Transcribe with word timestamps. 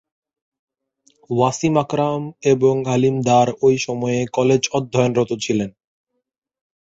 ওয়াসিম 1.29 1.73
আকরাম 1.77 2.21
এবং 2.43 2.75
আলিম 2.85 3.15
দার 3.21 3.47
ঐ 3.61 3.69
সময়ে 3.77 4.19
কলেজে 4.33 4.69
অধ্যয়নরত 4.73 5.31
ছিলেন। 5.41 5.69